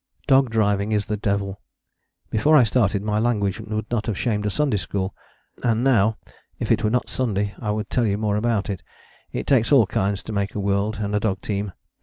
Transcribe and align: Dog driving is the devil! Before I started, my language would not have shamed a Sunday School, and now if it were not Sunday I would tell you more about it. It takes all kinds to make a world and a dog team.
Dog 0.25 0.49
driving 0.49 0.91
is 0.93 1.05
the 1.05 1.15
devil! 1.15 1.61
Before 2.31 2.57
I 2.57 2.63
started, 2.63 3.03
my 3.03 3.19
language 3.19 3.59
would 3.59 3.91
not 3.91 4.07
have 4.07 4.17
shamed 4.17 4.47
a 4.47 4.49
Sunday 4.49 4.77
School, 4.77 5.13
and 5.63 5.83
now 5.83 6.17
if 6.57 6.71
it 6.71 6.83
were 6.83 6.89
not 6.89 7.07
Sunday 7.07 7.53
I 7.59 7.69
would 7.69 7.87
tell 7.91 8.07
you 8.07 8.17
more 8.17 8.35
about 8.35 8.67
it. 8.67 8.81
It 9.31 9.45
takes 9.45 9.71
all 9.71 9.85
kinds 9.85 10.23
to 10.23 10.33
make 10.33 10.55
a 10.55 10.59
world 10.59 10.95
and 10.99 11.13
a 11.13 11.19
dog 11.19 11.41
team. 11.41 11.73